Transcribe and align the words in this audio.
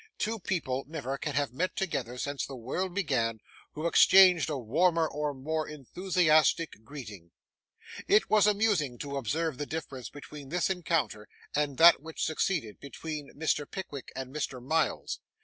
Two 0.17 0.39
people 0.39 0.83
never 0.87 1.15
can 1.19 1.35
have 1.35 1.53
met 1.53 1.75
together 1.75 2.17
since 2.17 2.43
the 2.43 2.55
world 2.55 2.91
began, 2.95 3.39
who 3.73 3.85
exchanged 3.85 4.49
a 4.49 4.57
warmer 4.57 5.07
or 5.07 5.31
more 5.31 5.67
enthusiastic 5.67 6.83
greeting. 6.83 7.29
It 8.07 8.27
was 8.27 8.47
amusing 8.47 8.97
to 8.97 9.17
observe 9.17 9.59
the 9.59 9.67
difference 9.67 10.09
between 10.09 10.49
this 10.49 10.71
encounter 10.71 11.29
and 11.53 11.77
that 11.77 12.01
which 12.01 12.25
succeeded, 12.25 12.79
between 12.79 13.31
Mr. 13.35 13.69
Pickwick 13.69 14.11
and 14.15 14.33
Mr. 14.33 14.59
Miles. 14.59 15.19